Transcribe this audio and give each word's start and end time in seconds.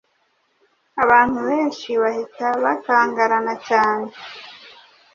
abantu 1.03 1.39
benshi 1.49 1.89
bahita 2.01 2.45
bakangarana 2.63 3.53
cyane. 3.67 4.07